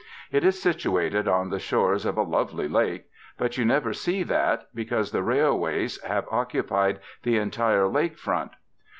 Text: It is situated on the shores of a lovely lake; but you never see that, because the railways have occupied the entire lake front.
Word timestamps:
It 0.31 0.43
is 0.43 0.59
situated 0.59 1.27
on 1.27 1.51
the 1.51 1.59
shores 1.59 2.07
of 2.07 2.17
a 2.17 2.23
lovely 2.23 2.67
lake; 2.67 3.05
but 3.37 3.59
you 3.59 3.65
never 3.65 3.93
see 3.93 4.23
that, 4.23 4.67
because 4.73 5.11
the 5.11 5.21
railways 5.21 6.01
have 6.01 6.25
occupied 6.31 6.99
the 7.21 7.37
entire 7.37 7.87
lake 7.87 8.17
front. 8.17 8.53